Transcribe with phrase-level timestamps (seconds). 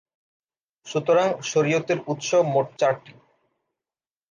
[0.87, 3.13] সুতরাং, শরিয়তের উৎস মোট চারটি।